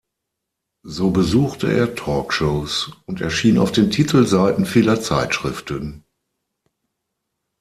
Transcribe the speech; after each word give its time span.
So 0.81 1.11
besuchte 1.11 1.71
er 1.71 1.93
Talkshows 1.93 2.91
und 3.05 3.21
erschien 3.21 3.59
auf 3.59 3.71
den 3.71 3.91
Titelseiten 3.91 4.65
vieler 4.65 4.99
Zeitschriften. 4.99 6.03